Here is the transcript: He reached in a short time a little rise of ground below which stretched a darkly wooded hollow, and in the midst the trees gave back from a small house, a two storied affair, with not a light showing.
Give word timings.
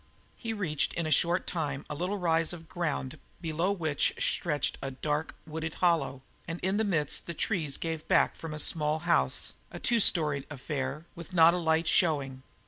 He 0.35 0.51
reached 0.51 0.93
in 0.95 1.05
a 1.05 1.11
short 1.11 1.45
time 1.45 1.85
a 1.87 1.93
little 1.93 2.17
rise 2.17 2.53
of 2.53 2.67
ground 2.67 3.19
below 3.39 3.71
which 3.71 4.15
stretched 4.17 4.79
a 4.81 4.89
darkly 4.89 5.37
wooded 5.45 5.75
hollow, 5.75 6.23
and 6.47 6.59
in 6.63 6.77
the 6.77 6.83
midst 6.83 7.27
the 7.27 7.35
trees 7.35 7.77
gave 7.77 8.07
back 8.07 8.35
from 8.35 8.51
a 8.55 8.57
small 8.57 8.97
house, 9.05 9.53
a 9.69 9.77
two 9.77 9.99
storied 9.99 10.47
affair, 10.49 11.05
with 11.13 11.33
not 11.33 11.53
a 11.53 11.57
light 11.57 11.87
showing. 11.87 12.41